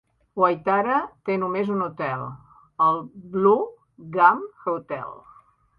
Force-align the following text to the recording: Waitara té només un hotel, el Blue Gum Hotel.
Waitara 0.43 0.95
té 1.29 1.35
només 1.41 1.69
un 1.75 1.85
hotel, 1.89 2.25
el 2.89 2.99
Blue 3.37 3.71
Gum 4.19 4.45
Hotel. 4.75 5.17